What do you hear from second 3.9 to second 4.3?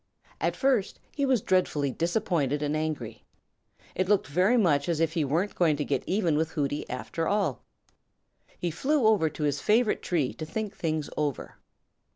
It looked